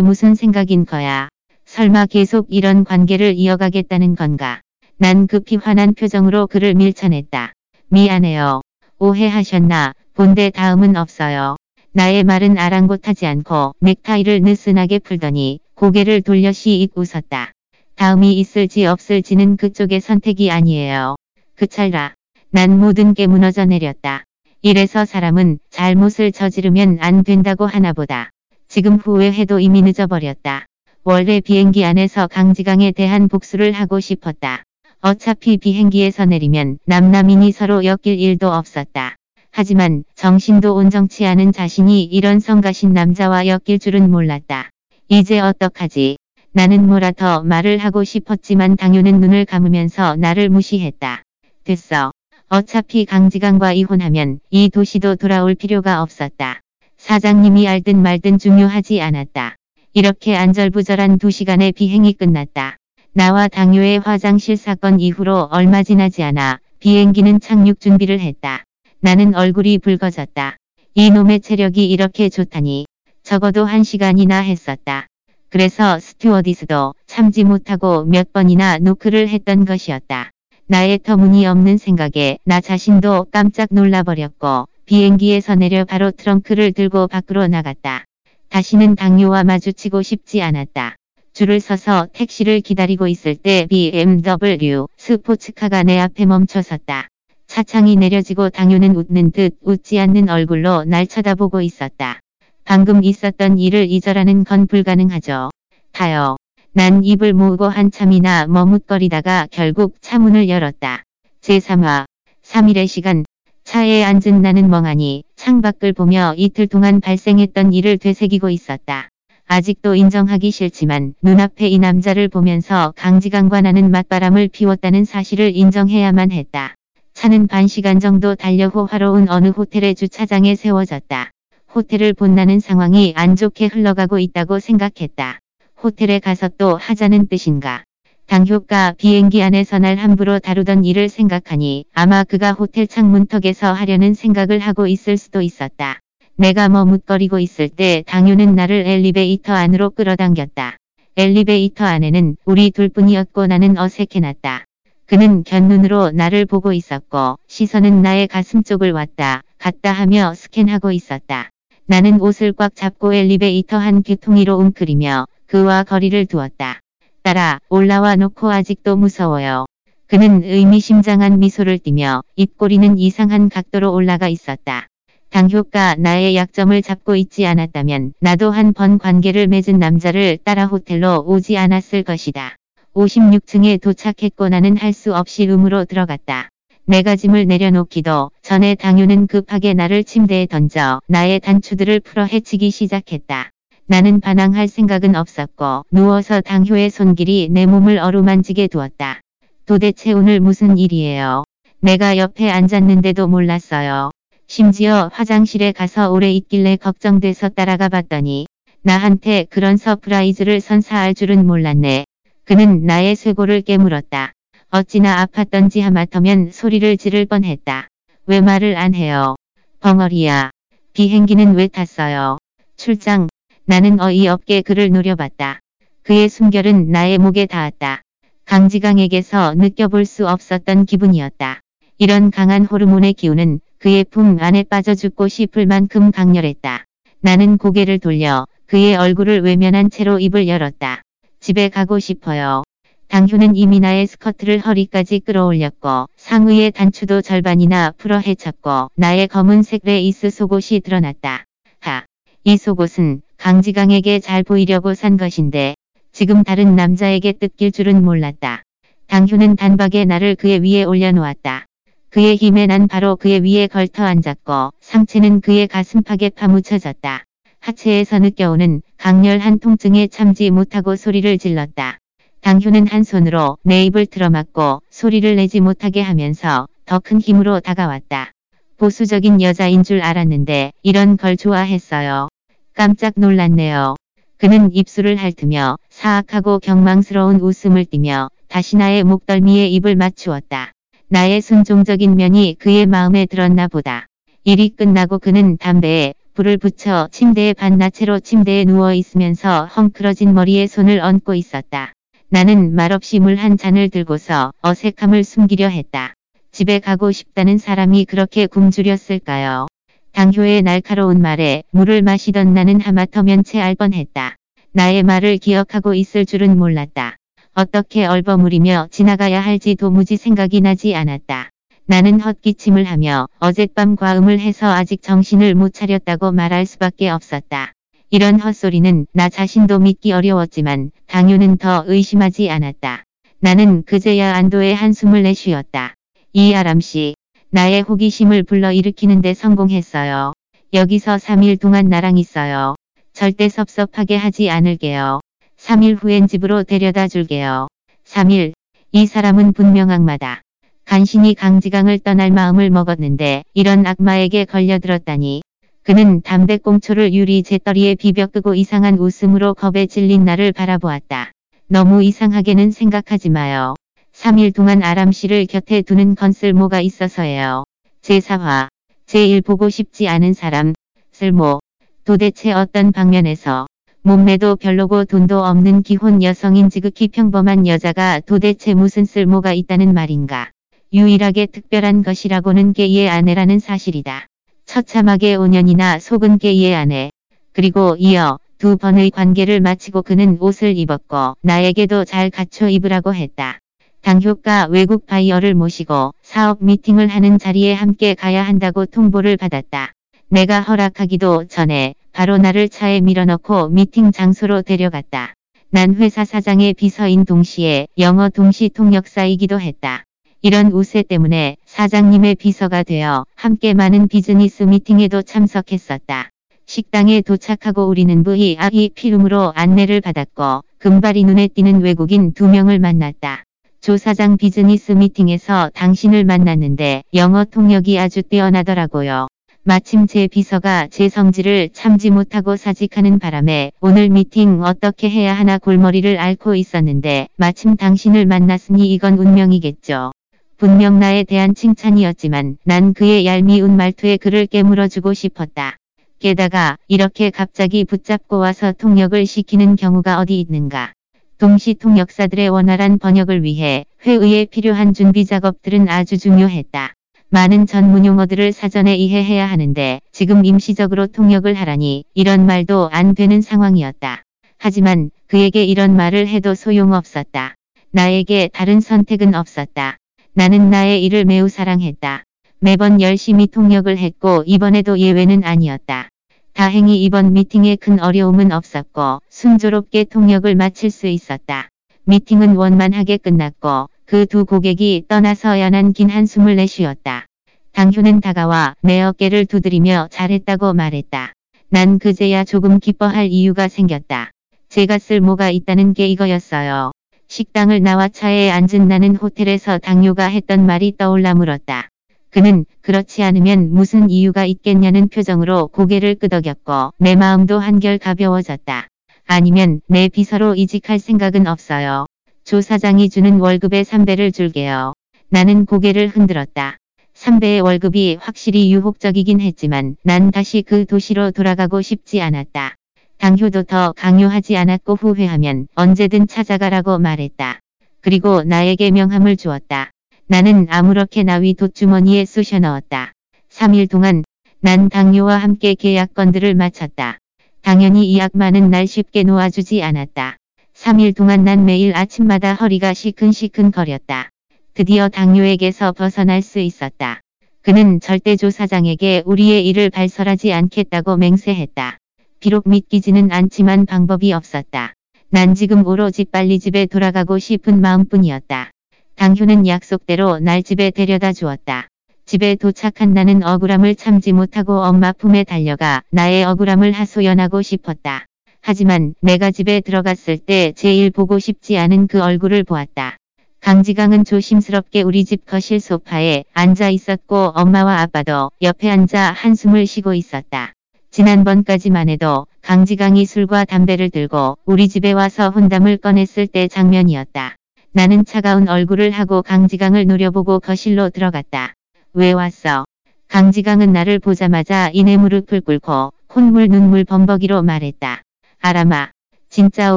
무슨 0.00 0.34
생각인 0.34 0.86
거야? 0.86 1.28
설마 1.66 2.06
계속 2.06 2.46
이런 2.48 2.84
관계를 2.84 3.34
이어가겠다는 3.34 4.16
건가? 4.16 4.62
난 5.02 5.26
급히 5.26 5.56
화난 5.56 5.94
표정으로 5.94 6.46
그를 6.46 6.74
밀쳐냈다. 6.74 7.54
미안해요. 7.88 8.60
오해하셨나? 8.98 9.94
본데 10.12 10.50
다음은 10.50 10.94
없어요. 10.94 11.56
나의 11.92 12.22
말은 12.22 12.58
아랑곳하지 12.58 13.24
않고 13.24 13.72
넥타이를 13.80 14.42
느슨하게 14.42 14.98
풀더니 14.98 15.60
고개를 15.74 16.20
돌려 16.20 16.52
시익 16.52 16.98
웃었다. 16.98 17.52
다음이 17.94 18.34
있을지 18.34 18.84
없을지는 18.84 19.56
그쪽의 19.56 20.00
선택이 20.00 20.50
아니에요. 20.50 21.16
그찰라. 21.54 22.12
난 22.50 22.78
모든 22.78 23.14
게 23.14 23.26
무너져 23.26 23.64
내렸다. 23.64 24.24
이래서 24.60 25.06
사람은 25.06 25.60
잘못을 25.70 26.30
저지르면 26.30 26.98
안 27.00 27.24
된다고 27.24 27.64
하나 27.64 27.94
보다. 27.94 28.28
지금 28.68 28.96
후회해도 28.96 29.60
이미 29.60 29.80
늦어버렸다. 29.80 30.66
원래 31.04 31.40
비행기 31.40 31.86
안에서 31.86 32.26
강지강에 32.26 32.92
대한 32.92 33.28
복수를 33.28 33.72
하고 33.72 33.98
싶었다. 33.98 34.62
어차피 35.02 35.56
비행기에서 35.56 36.26
내리면 36.26 36.78
남남인이 36.84 37.52
서로 37.52 37.86
엮일 37.86 38.20
일도 38.20 38.52
없었다. 38.52 39.16
하지만 39.50 40.04
정신도 40.14 40.74
온정치 40.74 41.24
않은 41.24 41.52
자신이 41.52 42.04
이런 42.04 42.38
성가신 42.38 42.92
남자와 42.92 43.46
엮일 43.46 43.78
줄은 43.78 44.10
몰랐다. 44.10 44.68
이제 45.08 45.40
어떡하지? 45.40 46.18
나는 46.52 46.86
뭐라 46.86 47.12
더 47.12 47.42
말을 47.42 47.78
하고 47.78 48.04
싶었지만 48.04 48.76
당뇨는 48.76 49.20
눈을 49.20 49.46
감으면서 49.46 50.16
나를 50.16 50.50
무시했다. 50.50 51.22
됐어. 51.64 52.12
어차피 52.48 53.06
강지강과 53.06 53.72
이혼하면 53.72 54.40
이 54.50 54.68
도시도 54.68 55.16
돌아올 55.16 55.54
필요가 55.54 56.02
없었다. 56.02 56.60
사장님이 56.98 57.66
알든 57.66 58.02
말든 58.02 58.36
중요하지 58.36 59.00
않았다. 59.00 59.56
이렇게 59.94 60.36
안절부절한 60.36 61.18
두 61.18 61.30
시간의 61.30 61.72
비행이 61.72 62.12
끝났다. 62.12 62.76
나와 63.12 63.48
당뇨의 63.48 63.98
화장실 63.98 64.56
사건 64.56 65.00
이후로 65.00 65.48
얼마 65.50 65.82
지나지 65.82 66.22
않아 66.22 66.60
비행기는 66.78 67.40
착륙 67.40 67.80
준비를 67.80 68.20
했다. 68.20 68.62
나는 69.00 69.34
얼굴이 69.34 69.78
붉어졌다. 69.78 70.56
이놈의 70.94 71.40
체력이 71.40 71.90
이렇게 71.90 72.28
좋다니. 72.28 72.86
적어도 73.24 73.64
한 73.64 73.82
시간이나 73.82 74.38
했었다. 74.38 75.08
그래서 75.48 75.98
스튜어디스도 75.98 76.94
참지 77.08 77.42
못하고 77.42 78.04
몇 78.04 78.32
번이나 78.32 78.78
노크를 78.78 79.28
했던 79.28 79.64
것이었다. 79.64 80.30
나의 80.68 81.00
터무니없는 81.02 81.78
생각에 81.78 82.38
나 82.44 82.60
자신도 82.60 83.26
깜짝 83.32 83.70
놀라버렸고 83.72 84.68
비행기에서 84.86 85.56
내려 85.56 85.84
바로 85.84 86.12
트렁크를 86.12 86.72
들고 86.72 87.08
밖으로 87.08 87.48
나갔다. 87.48 88.04
다시는 88.50 88.94
당뇨와 88.94 89.42
마주치고 89.42 90.02
싶지 90.02 90.42
않았다. 90.42 90.94
줄을 91.32 91.60
서서 91.60 92.08
택시를 92.12 92.60
기다리고 92.60 93.06
있을 93.06 93.36
때 93.36 93.66
BMW 93.68 94.86
스포츠카가 94.96 95.84
내 95.84 95.98
앞에 95.98 96.26
멈춰 96.26 96.60
섰다. 96.60 97.08
차창이 97.46 97.96
내려지고 97.96 98.50
당뇨는 98.50 98.94
웃는 98.96 99.30
듯 99.30 99.56
웃지 99.60 99.98
않는 99.98 100.28
얼굴로 100.28 100.84
날 100.84 101.06
쳐다보고 101.06 101.60
있었다. 101.62 102.20
방금 102.64 103.02
있었던 103.02 103.58
일을 103.58 103.90
잊어라는 103.90 104.44
건 104.44 104.66
불가능하죠. 104.66 105.50
타요. 105.92 106.36
난 106.72 107.02
입을 107.02 107.32
모으고 107.32 107.66
한참이나 107.66 108.46
머뭇거리다가 108.46 109.48
결국 109.50 109.96
차문을 110.00 110.48
열었다. 110.48 111.02
제3화 111.40 112.06
3일의 112.42 112.86
시간 112.86 113.24
차에 113.64 114.02
앉은 114.04 114.42
나는 114.42 114.68
멍하니 114.68 115.24
창밖을 115.36 115.92
보며 115.92 116.34
이틀 116.36 116.66
동안 116.66 117.00
발생했던 117.00 117.72
일을 117.72 117.98
되새기고 117.98 118.50
있었다. 118.50 119.08
아직도 119.52 119.96
인정하기 119.96 120.52
싫지만 120.52 121.14
눈앞에 121.22 121.66
이 121.66 121.80
남자를 121.80 122.28
보면서 122.28 122.94
강지강과 122.94 123.62
나는 123.62 123.90
맞바람을 123.90 124.46
피웠다는 124.46 125.04
사실을 125.04 125.56
인정해야만 125.56 126.30
했다. 126.30 126.76
차는 127.14 127.48
반 127.48 127.66
시간 127.66 127.98
정도 127.98 128.36
달려 128.36 128.68
호화로운 128.68 129.28
어느 129.28 129.48
호텔의 129.48 129.96
주차장에 129.96 130.54
세워졌다. 130.54 131.32
호텔을 131.74 132.12
본다는 132.12 132.60
상황이 132.60 133.12
안 133.16 133.34
좋게 133.34 133.66
흘러가고 133.66 134.20
있다고 134.20 134.60
생각했다. 134.60 135.40
호텔에 135.82 136.20
가서 136.20 136.48
또 136.56 136.76
하자는 136.76 137.26
뜻인가. 137.26 137.82
당효가 138.26 138.94
비행기 138.98 139.42
안에서 139.42 139.80
날 139.80 139.96
함부로 139.96 140.38
다루던 140.38 140.84
일을 140.84 141.08
생각하니 141.08 141.86
아마 141.92 142.22
그가 142.22 142.52
호텔 142.52 142.86
창문턱에서 142.86 143.72
하려는 143.72 144.14
생각을 144.14 144.60
하고 144.60 144.86
있을 144.86 145.16
수도 145.16 145.42
있었다. 145.42 145.98
내가 146.40 146.70
머뭇거리고 146.70 147.38
있을 147.38 147.68
때 147.68 148.02
당효는 148.06 148.54
나를 148.54 148.86
엘리베이터 148.86 149.52
안으로 149.52 149.90
끌어당겼다. 149.90 150.78
엘리베이터 151.18 151.84
안에는 151.84 152.38
우리 152.46 152.70
둘뿐이었고 152.70 153.46
나는 153.46 153.76
어색해났다. 153.76 154.64
그는 155.04 155.44
견눈으로 155.44 156.12
나를 156.12 156.46
보고 156.46 156.72
있었고 156.72 157.38
시선은 157.46 158.00
나의 158.00 158.26
가슴 158.26 158.62
쪽을 158.62 158.92
왔다 158.92 159.42
갔다 159.58 159.92
하며 159.92 160.32
스캔하고 160.32 160.92
있었다. 160.92 161.50
나는 161.84 162.18
옷을 162.22 162.54
꽉 162.54 162.74
잡고 162.74 163.12
엘리베이터 163.12 163.76
한 163.76 164.02
귀퉁이로 164.02 164.56
웅크리며 164.56 165.26
그와 165.44 165.82
거리를 165.82 166.24
두었다. 166.24 166.80
따라 167.22 167.60
올라와 167.68 168.16
놓고 168.16 168.50
아직도 168.50 168.96
무서워요. 168.96 169.66
그는 170.06 170.42
의미심장한 170.42 171.38
미소를 171.38 171.76
띠며 171.80 172.22
입꼬리는 172.36 172.96
이상한 172.96 173.50
각도로 173.50 173.92
올라가 173.92 174.26
있었다. 174.28 174.86
당효가 175.30 175.94
나의 175.98 176.34
약점을 176.34 176.82
잡고 176.82 177.14
있지 177.16 177.46
않았다면 177.46 178.14
나도 178.20 178.50
한 178.50 178.72
번 178.72 178.98
관계를 178.98 179.46
맺은 179.46 179.78
남자를 179.78 180.38
따라 180.42 180.66
호텔로 180.66 181.24
오지 181.26 181.56
않았을 181.56 182.02
것이다. 182.02 182.56
56층에 182.94 183.80
도착했고 183.80 184.48
나는 184.48 184.76
할 184.76 184.92
수 184.92 185.14
없이 185.14 185.46
룸으로 185.46 185.84
들어갔다. 185.84 186.48
내가 186.84 187.14
짐을 187.14 187.46
내려놓기도 187.46 188.32
전에 188.42 188.74
당유는 188.74 189.28
급하게 189.28 189.72
나를 189.74 190.02
침대에 190.02 190.46
던져 190.46 191.00
나의 191.06 191.38
단추들을 191.38 192.00
풀어 192.00 192.24
해치기 192.24 192.70
시작했다. 192.72 193.50
나는 193.86 194.20
반항할 194.20 194.66
생각은 194.66 195.14
없었고 195.14 195.84
누워서 195.92 196.40
당효의 196.40 196.90
손길이 196.90 197.48
내 197.50 197.66
몸을 197.66 197.98
어루만지게 197.98 198.66
두었다. 198.66 199.20
도대체 199.66 200.12
오늘 200.12 200.40
무슨 200.40 200.76
일이에요? 200.76 201.44
내가 201.80 202.16
옆에 202.16 202.50
앉았는데도 202.50 203.28
몰랐어요. 203.28 204.10
심지어 204.50 205.08
화장실에 205.12 205.70
가서 205.70 206.10
오래 206.10 206.32
있길래 206.32 206.74
걱정돼서 206.74 207.50
따라가 207.50 207.88
봤더니 207.88 208.46
나한테 208.82 209.44
그런 209.48 209.76
서프라이즈를 209.76 210.58
선사할 210.60 211.14
줄은 211.14 211.46
몰랐네. 211.46 212.04
그는 212.44 212.84
나의 212.84 213.14
쇄골을 213.14 213.60
깨물었다. 213.60 214.32
어찌나 214.70 215.24
아팠던지 215.24 215.82
하마터면 215.82 216.50
소리를 216.50 216.96
지를 216.96 217.26
뻔했다. 217.26 217.86
왜 218.26 218.40
말을 218.40 218.76
안 218.76 218.94
해요? 218.94 219.36
벙어리야. 219.78 220.50
비행기는 220.94 221.54
왜 221.54 221.68
탔어요? 221.68 222.38
출장. 222.76 223.28
나는 223.66 224.00
어이없게 224.00 224.62
그를 224.62 224.90
노려봤다. 224.90 225.60
그의 226.02 226.28
숨결은 226.28 226.90
나의 226.90 227.18
목에 227.18 227.46
닿았다. 227.46 228.02
강지강에게서 228.46 229.54
느껴볼 229.54 230.06
수 230.06 230.26
없었던 230.26 230.86
기분이었다. 230.86 231.60
이런 231.98 232.32
강한 232.32 232.64
호르몬의 232.64 233.12
기운은 233.12 233.60
그의 233.80 234.04
품 234.04 234.36
안에 234.38 234.64
빠져 234.64 234.94
죽고 234.94 235.28
싶을 235.28 235.64
만큼 235.64 236.10
강렬했다. 236.10 236.84
나는 237.20 237.56
고개를 237.56 237.98
돌려 237.98 238.46
그의 238.66 238.94
얼굴을 238.94 239.40
외면한 239.40 239.88
채로 239.88 240.18
입을 240.18 240.48
열었다. 240.48 241.00
집에 241.40 241.70
가고 241.70 241.98
싶어요. 241.98 242.62
당효는 243.08 243.56
이미 243.56 243.80
나의 243.80 244.06
스커트를 244.06 244.58
허리까지 244.58 245.20
끌어올렸고 245.20 246.10
상의의 246.14 246.72
단추도 246.72 247.22
절반이나 247.22 247.94
풀어 247.96 248.18
헤쳤고 248.18 248.90
나의 248.96 249.28
검은색 249.28 249.80
레이스 249.84 250.28
속옷이 250.28 250.80
드러났다. 250.80 251.46
하. 251.80 252.04
이 252.44 252.58
속옷은 252.58 253.22
강지강에게 253.38 254.20
잘 254.20 254.42
보이려고 254.42 254.92
산 254.92 255.16
것인데 255.16 255.74
지금 256.12 256.44
다른 256.44 256.76
남자에게 256.76 257.32
뜯길 257.32 257.72
줄은 257.72 258.04
몰랐다. 258.04 258.62
당효는 259.06 259.56
단박에 259.56 260.04
나를 260.04 260.34
그의 260.34 260.60
위에 260.60 260.84
올려놓았다. 260.84 261.64
그의 262.10 262.34
힘에 262.34 262.66
난 262.66 262.88
바로 262.88 263.14
그의 263.14 263.40
위에 263.44 263.68
걸터 263.68 264.02
앉았고 264.02 264.72
상체는 264.80 265.40
그의 265.40 265.68
가슴팍에 265.68 266.30
파묻혀졌다. 266.30 267.24
하체에서 267.60 268.18
느껴오는 268.18 268.82
강렬한 268.96 269.60
통증에 269.60 270.08
참지 270.08 270.50
못하고 270.50 270.96
소리를 270.96 271.38
질렀다. 271.38 271.98
당효는 272.40 272.88
한 272.88 273.04
손으로 273.04 273.58
내 273.62 273.84
입을 273.84 274.06
틀어막고 274.06 274.82
소리를 274.90 275.36
내지 275.36 275.60
못하게 275.60 276.00
하면서 276.00 276.66
더 276.84 276.98
큰 276.98 277.20
힘으로 277.20 277.60
다가왔다. 277.60 278.32
보수적인 278.76 279.40
여자인 279.40 279.84
줄 279.84 280.02
알았는데 280.02 280.72
이런 280.82 281.16
걸 281.16 281.36
좋아했어요. 281.36 282.28
깜짝 282.74 283.12
놀랐네요. 283.16 283.94
그는 284.36 284.74
입술을 284.74 285.14
핥으며 285.14 285.76
사악하고 285.90 286.58
경망스러운 286.58 287.36
웃음을 287.40 287.84
띠며 287.84 288.30
다시 288.48 288.76
나의 288.76 289.04
목덜미에 289.04 289.68
입을 289.68 289.94
맞추었다. 289.94 290.72
나의 291.12 291.40
순종적인 291.40 292.14
면이 292.14 292.54
그의 292.60 292.86
마음에 292.86 293.26
들었나 293.26 293.66
보다. 293.66 294.06
일이 294.44 294.68
끝나고 294.68 295.18
그는 295.18 295.56
담배에 295.56 296.14
불을 296.34 296.56
붙여 296.56 297.08
침대에 297.10 297.52
반나체로 297.52 298.20
침대에 298.20 298.64
누워 298.64 298.94
있으면서 298.94 299.66
헝클어진 299.66 300.32
머리에 300.34 300.68
손을 300.68 301.00
얹고 301.00 301.34
있었다. 301.34 301.92
나는 302.28 302.76
말없이 302.76 303.18
물 303.18 303.34
한 303.34 303.58
잔을 303.58 303.88
들고서 303.88 304.52
어색함을 304.62 305.24
숨기려 305.24 305.66
했다. 305.66 306.14
집에 306.52 306.78
가고 306.78 307.10
싶다는 307.10 307.58
사람이 307.58 308.04
그렇게 308.04 308.46
굶주렸을까요? 308.46 309.66
당효의 310.12 310.62
날카로운 310.62 311.20
말에 311.20 311.64
물을 311.72 312.02
마시던 312.02 312.54
나는 312.54 312.80
하마터면 312.80 313.42
체할 313.42 313.74
뻔했다. 313.74 314.36
나의 314.70 315.02
말을 315.02 315.38
기억하고 315.38 315.92
있을 315.94 316.24
줄은 316.24 316.56
몰랐다. 316.56 317.16
어떻게 317.60 318.06
얼버무리며 318.06 318.88
지나가야 318.90 319.38
할지 319.38 319.74
도무지 319.74 320.16
생각이 320.16 320.62
나지 320.62 320.94
않았다. 320.94 321.50
나는 321.84 322.18
헛기침을 322.18 322.84
하며 322.84 323.28
어젯밤 323.38 323.96
과음을 323.96 324.40
해서 324.40 324.72
아직 324.72 325.02
정신을 325.02 325.54
못 325.54 325.74
차렸다고 325.74 326.32
말할 326.32 326.64
수밖에 326.64 327.10
없었다. 327.10 327.72
이런 328.08 328.40
헛소리는 328.40 329.06
나 329.12 329.28
자신도 329.28 329.78
믿기 329.80 330.12
어려웠지만 330.12 330.90
당유는 331.06 331.58
더 331.58 331.84
의심하지 331.86 332.50
않았다. 332.50 333.04
나는 333.40 333.82
그제야 333.84 334.34
안도의 334.36 334.74
한숨을 334.74 335.22
내쉬었다. 335.22 335.92
이 336.32 336.54
아람씨, 336.54 337.14
나의 337.50 337.82
호기심을 337.82 338.44
불러일으키는데 338.44 339.34
성공했어요. 339.34 340.32
여기서 340.72 341.16
3일 341.16 341.60
동안 341.60 341.90
나랑 341.90 342.16
있어요. 342.16 342.74
절대 343.12 343.50
섭섭하게 343.50 344.16
하지 344.16 344.48
않을게요. 344.48 345.20
3일 345.60 346.02
후엔 346.02 346.26
집으로 346.26 346.64
데려다 346.64 347.06
줄게요. 347.06 347.68
3일. 348.04 348.54
이 348.92 349.06
사람은 349.06 349.52
분명 349.52 349.90
악마다. 349.90 350.40
간신히 350.86 351.34
강지강을 351.34 351.98
떠날 351.98 352.30
마음을 352.30 352.70
먹었는데 352.70 353.44
이런 353.52 353.86
악마에게 353.86 354.46
걸려들었다니. 354.46 355.42
그는 355.82 356.22
담배꽁초를 356.22 357.12
유리 357.12 357.42
재떨이에 357.42 357.94
비벼 357.94 358.26
끄고 358.26 358.54
이상한 358.54 358.98
웃음으로 358.98 359.54
겁에 359.54 359.86
질린 359.86 360.24
나를 360.24 360.52
바라보았다. 360.52 361.32
너무 361.68 362.02
이상하게는 362.02 362.70
생각하지 362.70 363.28
마요. 363.28 363.74
3일 364.12 364.54
동안 364.54 364.82
아람 364.82 365.12
씨를 365.12 365.46
곁에 365.46 365.82
두는 365.82 366.14
건 366.14 366.32
쓸모가 366.32 366.80
있어서예요. 366.80 367.64
제4화. 368.00 368.68
제1 369.06 369.44
보고 369.44 369.68
싶지 369.68 370.08
않은 370.08 370.32
사람. 370.32 370.72
쓸모. 371.12 371.60
도대체 372.04 372.50
어떤 372.52 372.92
방면에서 372.92 373.66
몸매도 374.02 374.56
별로고 374.56 375.04
돈도 375.04 375.44
없는 375.44 375.82
기혼 375.82 376.22
여성인 376.22 376.70
지극히 376.70 377.06
평범한 377.08 377.66
여자가 377.66 378.20
도대체 378.20 378.72
무슨 378.72 379.04
쓸모가 379.04 379.52
있다는 379.52 379.92
말인가. 379.92 380.50
유일하게 380.94 381.44
특별한 381.44 382.02
것이라고는 382.02 382.72
게이의 382.72 383.10
아내라는 383.10 383.58
사실이다. 383.58 384.26
처참하게 384.64 385.36
5년이나 385.36 386.00
속은 386.00 386.38
게이의 386.38 386.74
아내. 386.74 387.10
그리고 387.52 387.94
이어 387.98 388.38
두 388.56 388.78
번의 388.78 389.10
관계를 389.10 389.60
마치고 389.60 390.00
그는 390.00 390.38
옷을 390.40 390.78
입었고 390.78 391.34
나에게도 391.42 392.06
잘 392.06 392.30
갖춰 392.30 392.70
입으라고 392.70 393.14
했다. 393.14 393.58
당효가 394.00 394.68
외국 394.70 395.04
바이어를 395.04 395.54
모시고 395.54 396.14
사업 396.22 396.64
미팅을 396.64 397.08
하는 397.08 397.38
자리에 397.38 397.74
함께 397.74 398.14
가야 398.14 398.42
한다고 398.44 398.86
통보를 398.86 399.36
받았다. 399.36 399.92
내가 400.28 400.62
허락하기도 400.62 401.48
전에 401.48 401.94
바로 402.12 402.38
나를 402.38 402.68
차에 402.68 403.00
밀어넣고 403.00 403.68
미팅 403.68 404.12
장소로 404.12 404.62
데려갔다. 404.62 405.34
난 405.70 405.94
회사 405.94 406.24
사장의 406.24 406.74
비서인 406.74 407.24
동시에 407.24 407.86
영어 407.98 408.28
동시 408.28 408.68
통역사이기도 408.68 409.60
했다. 409.60 410.04
이런 410.42 410.72
우세 410.72 411.02
때문에 411.02 411.56
사장님의 411.66 412.34
비서가 412.36 412.82
되어 412.82 413.24
함께 413.34 413.74
많은 413.74 414.08
비즈니스 414.08 414.64
미팅에도 414.64 415.22
참석했었다. 415.22 416.30
식당에 416.66 417.20
도착하고 417.20 417.86
우리는 417.86 418.24
VIP 418.24 418.90
필름으로 418.94 419.52
안내를 419.54 420.00
받았고 420.00 420.62
금발이 420.78 421.24
눈에 421.24 421.48
띄는 421.48 421.82
외국인 421.82 422.32
두 422.32 422.48
명을 422.48 422.78
만났다. 422.78 423.44
조 423.80 423.96
사장 423.96 424.36
비즈니스 424.36 424.92
미팅에서 424.92 425.70
당신을 425.74 426.24
만났는데 426.24 427.02
영어 427.14 427.44
통역이 427.44 427.98
아주 427.98 428.22
뛰어나더라고요. 428.22 429.28
마침 429.70 430.08
제 430.08 430.26
비서가 430.26 430.88
제 430.88 431.08
성질을 431.08 431.68
참지 431.72 432.10
못하고 432.10 432.56
사직하는 432.56 433.20
바람에 433.20 433.70
오늘 433.80 434.08
미팅 434.08 434.64
어떻게 434.64 435.08
해야 435.08 435.32
하나 435.32 435.58
골머리를 435.58 436.18
앓고 436.18 436.56
있었는데 436.56 437.28
마침 437.36 437.76
당신을 437.76 438.26
만났으니 438.26 438.92
이건 438.92 439.16
운명이겠죠. 439.16 440.10
분명 440.56 440.98
나에 440.98 441.22
대한 441.22 441.54
칭찬이었지만 441.54 442.56
난 442.64 442.94
그의 442.94 443.24
얄미운 443.24 443.76
말투에 443.76 444.16
그를 444.16 444.46
깨물어주고 444.46 445.14
싶었다. 445.14 445.76
게다가 446.18 446.76
이렇게 446.88 447.30
갑자기 447.30 447.84
붙잡고 447.84 448.38
와서 448.38 448.72
통역을 448.72 449.24
시키는 449.24 449.76
경우가 449.76 450.18
어디 450.18 450.40
있는가. 450.40 450.94
동시 451.38 451.74
통역사들의 451.74 452.48
원활한 452.48 452.98
번역을 452.98 453.44
위해 453.44 453.84
회의에 454.04 454.46
필요한 454.46 454.94
준비 454.94 455.24
작업들은 455.24 455.88
아주 455.88 456.18
중요했다. 456.18 456.94
많은 457.32 457.66
전문 457.66 458.04
용어들을 458.04 458.50
사전에 458.50 458.96
이해해야 458.96 459.46
하는데 459.46 460.00
지금 460.10 460.44
임시적으로 460.44 461.06
통역을 461.06 461.54
하라니 461.54 462.02
이런 462.12 462.44
말도 462.44 462.88
안 462.90 463.14
되는 463.14 463.40
상황이었다. 463.40 464.24
하지만 464.58 465.12
그에게 465.28 465.62
이런 465.62 465.94
말을 465.94 466.26
해도 466.26 466.56
소용없었다. 466.56 467.54
나에게 467.92 468.50
다른 468.52 468.80
선택은 468.80 469.36
없었다. 469.36 469.96
나는 470.32 470.70
나의 470.70 471.04
일을 471.04 471.24
매우 471.24 471.48
사랑했다. 471.48 472.24
매번 472.58 473.00
열심히 473.00 473.46
통역을 473.46 473.96
했고 473.98 474.42
이번에도 474.44 474.98
예외는 474.98 475.44
아니었다. 475.44 476.08
다행히 476.52 477.04
이번 477.04 477.32
미팅에 477.32 477.76
큰 477.76 478.00
어려움은 478.00 478.50
없었고 478.50 479.20
순조롭게 479.28 480.02
통역을 480.04 480.56
마칠 480.56 480.90
수 480.90 481.06
있었다. 481.06 481.68
미팅은 482.06 482.56
원만하게 482.56 483.18
끝났고 483.18 483.88
그 484.10 484.26
두 484.26 484.44
고객이 484.44 485.04
떠나서야 485.06 485.70
난긴 485.70 486.10
한숨을 486.10 486.56
내쉬었다. 486.56 487.26
당효는 487.70 488.20
다가와 488.20 488.74
내 488.82 489.00
어깨를 489.02 489.46
두드리며 489.46 490.08
잘했다고 490.10 490.74
말했다. 490.74 491.32
난 491.68 492.00
그제야 492.00 492.42
조금 492.42 492.80
기뻐할 492.80 493.28
이유가 493.28 493.68
생겼다. 493.68 494.32
제가 494.68 494.98
쓸모가 494.98 495.50
있다는 495.50 495.94
게 495.94 496.08
이거였어요. 496.08 496.90
식당을 497.28 497.84
나와 497.84 498.08
차에 498.08 498.50
앉은 498.50 498.88
나는 498.88 499.14
호텔에서 499.14 499.78
당뇨가 499.78 500.26
했던 500.26 500.66
말이 500.66 500.96
떠올라 500.98 501.34
물었다. 501.34 501.86
그는 502.30 502.66
그렇지 502.80 503.22
않으면 503.22 503.70
무슨 503.70 504.10
이유가 504.10 504.44
있겠냐는 504.44 505.08
표정으로 505.08 505.68
고개를 505.68 506.16
끄덕였고 506.16 506.94
내 506.98 507.14
마음도 507.14 507.60
한결 507.60 507.98
가벼워졌다. 507.98 508.88
아니면 509.28 509.80
내 509.86 510.08
비서로 510.08 510.56
이직할 510.56 510.98
생각은 510.98 511.46
없어요. 511.46 512.06
조 512.44 512.60
사장이 512.60 513.10
주는 513.10 513.38
월급의 513.38 513.84
3배를 513.84 514.32
줄게요. 514.34 514.94
나는 515.28 515.66
고개를 515.66 516.08
흔들었다. 516.08 516.76
3배의 517.14 517.62
월급이 517.62 518.18
확실히 518.20 518.72
유혹적이긴 518.72 519.40
했지만 519.40 519.96
난 520.02 520.30
다시 520.30 520.62
그 520.62 520.86
도시로 520.86 521.30
돌아가고 521.30 521.82
싶지 521.82 522.20
않았다. 522.20 522.74
당효도 523.18 523.64
더 523.64 523.92
강요하지 523.92 524.56
않았고 524.56 524.94
후회하면 524.96 525.68
언제든 525.74 526.26
찾아가라고 526.26 526.98
말했다. 526.98 527.60
그리고 528.00 528.42
나에게 528.42 528.90
명함을 528.90 529.36
주었다. 529.36 529.90
나는 530.26 530.66
아무렇게 530.70 531.22
나 531.22 531.38
위 531.38 531.54
돗주머니에 531.54 532.24
쑤셔 532.24 532.58
넣었다. 532.58 533.12
3일 533.50 533.90
동안 533.90 534.24
난 534.60 534.88
당뇨와 534.88 535.36
함께 535.36 535.74
계약건들을 535.74 536.54
마쳤다. 536.54 537.18
당연히 537.62 538.10
이 538.10 538.20
악마는 538.20 538.70
날 538.70 538.86
쉽게 538.86 539.22
놓아주지 539.24 539.82
않았다. 539.82 540.36
3일 540.80 541.14
동안 541.14 541.44
난 541.44 541.66
매일 541.66 541.94
아침마다 541.94 542.54
허리가 542.54 542.94
시큰시큰 542.94 543.70
거렸다. 543.70 544.30
드디어 544.72 545.10
당뇨에게서 545.10 545.92
벗어날 545.92 546.40
수 546.40 546.58
있었다. 546.58 547.20
그는 547.60 548.00
절대 548.00 548.34
조 548.36 548.48
사장에게 548.48 549.22
우리의 549.26 549.68
일을 549.68 549.90
발설하지 549.90 550.54
않겠다고 550.54 551.18
맹세했다. 551.18 551.98
비록 552.40 552.66
믿기지는 552.66 553.30
않지만 553.30 553.84
방법이 553.84 554.32
없었다. 554.32 554.94
난 555.28 555.54
지금 555.54 555.86
오로지 555.86 556.24
빨리 556.24 556.58
집에 556.58 556.86
돌아가고 556.86 557.38
싶은 557.38 557.78
마음뿐이었다. 557.82 558.70
당효는 559.16 559.66
약속대로 559.66 560.38
날 560.38 560.62
집에 560.62 560.90
데려다 560.90 561.34
주었다. 561.34 561.88
집에 562.24 562.54
도착한 562.54 563.12
나는 563.12 563.42
억울함을 563.42 563.96
참지 563.96 564.32
못하고 564.32 564.80
엄마 564.80 565.12
품에 565.12 565.44
달려가 565.44 566.00
나의 566.10 566.44
억울함을 566.44 566.92
하소연하고 566.92 567.60
싶었다. 567.60 568.24
하지만 568.62 569.14
내가 569.20 569.50
집에 569.50 569.80
들어갔을 569.80 570.38
때 570.38 570.72
제일 570.76 571.10
보고 571.10 571.38
싶지 571.38 571.78
않은 571.78 572.06
그 572.06 572.22
얼굴을 572.22 572.64
보았다. 572.64 573.16
강지강은 573.60 574.24
조심스럽게 574.24 575.02
우리 575.02 575.24
집 575.24 575.44
거실 575.44 575.80
소파에 575.80 576.44
앉아 576.54 576.88
있었고 576.90 577.52
엄마와 577.54 578.00
아빠도 578.00 578.50
옆에 578.62 578.90
앉아 578.90 579.32
한숨을 579.32 579.86
쉬고 579.86 580.14
있었다. 580.14 580.72
지난번까지만 581.10 582.08
해도 582.08 582.46
강지강이 582.62 583.26
술과 583.26 583.64
담배를 583.64 584.10
들고 584.10 584.58
우리 584.64 584.88
집에 584.88 585.12
와서 585.12 585.50
혼담을 585.50 585.96
꺼냈을 585.96 586.46
때 586.46 586.68
장면이었다. 586.68 587.56
나는 587.92 588.24
차가운 588.24 588.68
얼굴을 588.68 589.10
하고 589.10 589.42
강지강을 589.42 590.06
노려보고 590.06 590.60
거실로 590.60 591.10
들어갔다. 591.10 591.74
왜 592.12 592.32
왔어? 592.32 592.84
강지강은 593.28 593.92
나를 593.92 594.18
보자마자 594.20 594.90
이내 594.92 595.16
무릎을 595.16 595.60
꿇고 595.60 596.12
콧물 596.28 596.68
눈물 596.68 597.04
범벅이로 597.04 597.62
말했다. 597.62 598.22
아람아. 598.62 599.10
진짜 599.48 599.96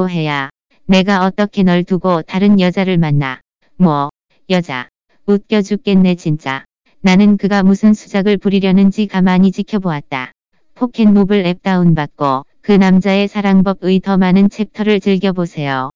오해야. 0.00 0.48
내가 0.86 1.26
어떻게 1.26 1.62
널 1.62 1.84
두고 1.84 2.22
다른 2.22 2.58
여자를 2.60 2.96
만나. 2.96 3.40
뭐. 3.76 4.08
여자. 4.48 4.88
웃겨 5.26 5.60
죽겠네 5.60 6.14
진짜. 6.14 6.64
나는 7.02 7.36
그가 7.36 7.62
무슨 7.62 7.92
수작을 7.92 8.38
부리려는지 8.38 9.06
가만히 9.06 9.52
지켜보았다. 9.52 10.32
포켓모블 10.76 11.44
앱 11.44 11.62
다운받고 11.62 12.46
그 12.62 12.72
남자의 12.72 13.28
사랑법의 13.28 14.00
더 14.00 14.16
많은 14.16 14.48
챕터를 14.48 15.00
즐겨보세요. 15.00 15.90